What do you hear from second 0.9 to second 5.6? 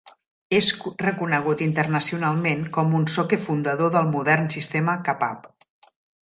reconegut internacionalment com un Soke-fundador del modern sistema Kapap.